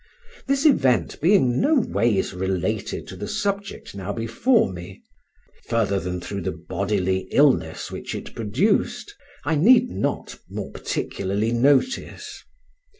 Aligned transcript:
This 0.47 0.65
event 0.65 1.21
being 1.21 1.61
no 1.61 1.75
ways 1.75 2.33
related 2.33 3.07
to 3.09 3.15
the 3.15 3.27
subject 3.27 3.93
now 3.93 4.11
before 4.11 4.73
me, 4.73 5.03
further 5.65 5.99
than 5.99 6.19
through 6.19 6.41
the 6.41 6.51
bodily 6.67 7.27
illness 7.31 7.91
which 7.91 8.15
it 8.15 8.33
produced, 8.33 9.15
I 9.45 9.53
need 9.53 9.91
not 9.91 10.39
more 10.49 10.71
particularly 10.71 11.51
notice. 11.51 12.43